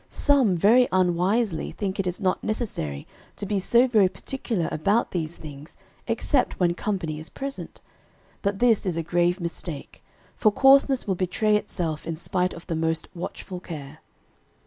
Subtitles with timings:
[0.09, 3.05] Some very unwisely think it is not necessary
[3.35, 5.77] to be so very particular about these things
[6.07, 7.81] except when company is present.
[8.41, 10.03] But this is a grave mistake,
[10.35, 13.99] for coarseness will betray itself in spite of the most watchful care.